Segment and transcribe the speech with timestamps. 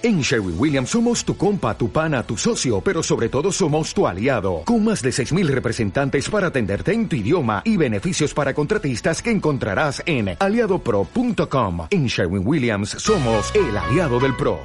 [0.00, 4.06] En Sherwin Williams somos tu compa, tu pana, tu socio, pero sobre todo somos tu
[4.06, 9.20] aliado, con más de 6.000 representantes para atenderte en tu idioma y beneficios para contratistas
[9.20, 11.88] que encontrarás en aliadopro.com.
[11.90, 14.60] En Sherwin Williams somos el aliado del PRO.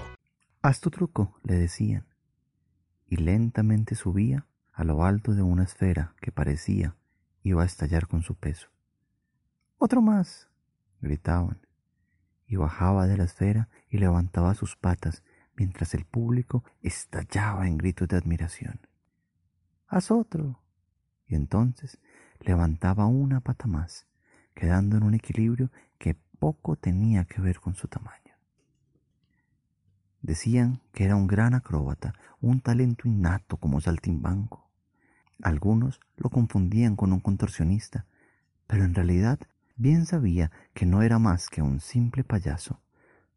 [0.62, 2.06] Haz tu truco, le decían,
[3.08, 6.96] y lentamente subía a lo alto de una esfera que parecía
[7.42, 8.68] iba a estallar con su peso.
[9.80, 10.48] Otro más,
[11.02, 11.63] gritaban
[12.56, 15.24] bajaba de la esfera y levantaba sus patas
[15.56, 18.80] mientras el público estallaba en gritos de admiración.
[19.88, 20.60] Haz otro.
[21.28, 22.00] Y entonces
[22.40, 24.08] levantaba una pata más,
[24.54, 28.36] quedando en un equilibrio que poco tenía que ver con su tamaño.
[30.22, 34.70] Decían que era un gran acróbata, un talento innato como saltimbanco.
[35.42, 38.06] Algunos lo confundían con un contorsionista,
[38.68, 39.40] pero en realidad
[39.76, 42.82] bien sabía que no era más que un simple payaso,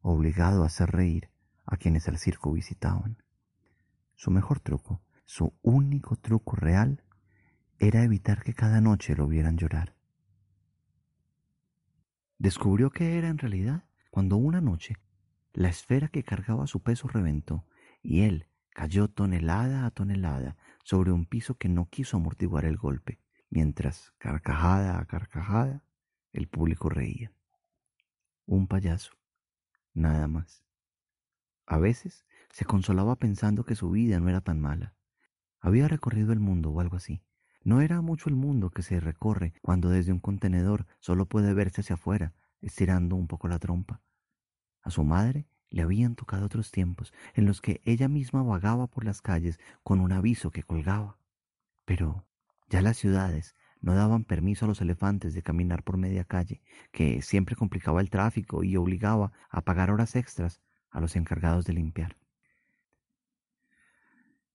[0.00, 1.30] obligado a hacer reír
[1.64, 3.22] a quienes el circo visitaban.
[4.14, 7.02] Su mejor truco, su único truco real,
[7.78, 9.94] era evitar que cada noche lo vieran llorar.
[12.38, 14.96] Descubrió que era en realidad cuando una noche
[15.52, 17.64] la esfera que cargaba su peso reventó
[18.02, 23.18] y él cayó tonelada a tonelada sobre un piso que no quiso amortiguar el golpe,
[23.48, 25.82] mientras, carcajada a carcajada,
[26.36, 27.32] el público reía.
[28.44, 29.12] Un payaso,
[29.94, 30.64] nada más.
[31.66, 34.94] A veces se consolaba pensando que su vida no era tan mala.
[35.60, 37.22] Había recorrido el mundo o algo así.
[37.64, 41.80] No era mucho el mundo que se recorre cuando desde un contenedor solo puede verse
[41.80, 44.02] hacia afuera, estirando un poco la trompa.
[44.82, 49.04] A su madre le habían tocado otros tiempos en los que ella misma vagaba por
[49.04, 51.18] las calles con un aviso que colgaba.
[51.84, 52.24] Pero
[52.68, 57.22] ya las ciudades no daban permiso a los elefantes de caminar por media calle, que
[57.22, 60.60] siempre complicaba el tráfico y obligaba a pagar horas extras
[60.90, 62.16] a los encargados de limpiar.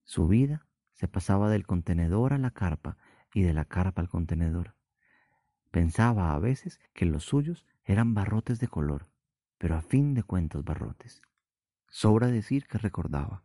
[0.04, 2.98] Su vida se pasaba del contenedor a la carpa
[3.34, 4.76] y de la carpa al contenedor.
[5.72, 9.08] Pensaba a veces que los suyos eran barrotes de color,
[9.58, 11.22] pero a fin de cuentas barrotes.
[11.88, 13.44] Sobra decir que recordaba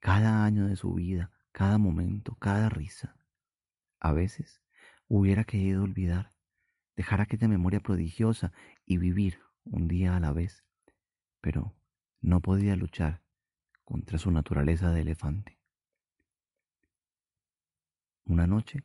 [0.00, 3.16] cada año de su vida, cada momento, cada risa.
[3.98, 4.62] A veces
[5.08, 6.32] hubiera querido olvidar,
[6.96, 8.52] dejar aquella memoria prodigiosa
[8.84, 10.64] y vivir un día a la vez,
[11.40, 11.74] pero
[12.20, 13.22] no podía luchar
[13.84, 15.58] contra su naturaleza de elefante.
[18.24, 18.82] Una noche,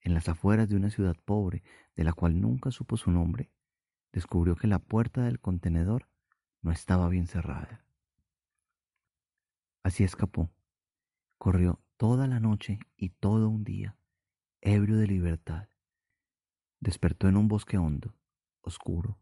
[0.00, 1.62] en las afueras de una ciudad pobre,
[1.94, 3.50] de la cual nunca supo su nombre,
[4.12, 6.08] descubrió que la puerta del contenedor
[6.60, 7.86] no estaba bien cerrada.
[9.82, 10.50] Así escapó.
[11.38, 13.96] Corrió toda la noche y todo un día,
[14.66, 15.68] ebrio de libertad.
[16.80, 18.16] Despertó en un bosque hondo,
[18.62, 19.16] oscuro.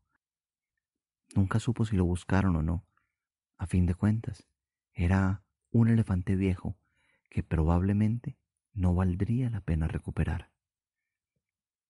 [1.37, 2.87] Nunca supo si lo buscaron o no.
[3.59, 4.49] A fin de cuentas,
[4.95, 6.79] era un elefante viejo
[7.29, 8.39] que probablemente
[8.73, 10.51] no valdría la pena recuperar.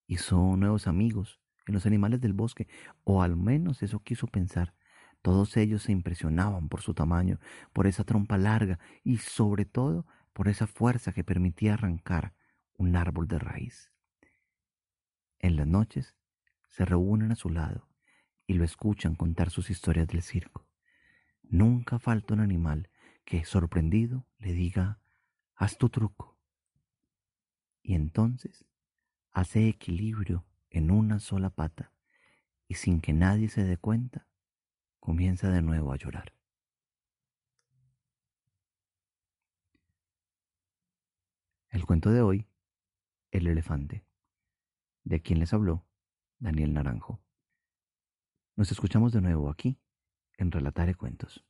[0.08, 2.66] Hizo nuevos amigos en los animales del bosque,
[3.04, 4.74] o al menos eso quiso pensar.
[5.22, 7.38] Todos ellos se impresionaban por su tamaño,
[7.72, 12.34] por esa trompa larga y sobre todo por esa fuerza que permitía arrancar
[12.76, 13.92] un árbol de raíz.
[15.38, 16.16] En las noches
[16.68, 17.88] se reúnen a su lado
[18.46, 20.66] y lo escuchan contar sus historias del circo.
[21.42, 22.90] Nunca falta un animal
[23.24, 25.00] que, sorprendido, le diga,
[25.54, 26.38] haz tu truco.
[27.82, 28.66] Y entonces
[29.30, 31.92] hace equilibrio en una sola pata
[32.66, 34.26] y sin que nadie se dé cuenta,
[35.00, 36.34] comienza de nuevo a llorar.
[41.68, 42.46] El cuento de hoy
[43.34, 44.06] el elefante.
[45.02, 45.86] De quien les habló,
[46.38, 47.20] Daniel Naranjo.
[48.56, 49.80] Nos escuchamos de nuevo aquí,
[50.38, 51.44] en Relatare Cuentos.